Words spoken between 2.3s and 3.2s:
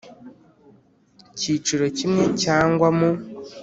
cyangwa mu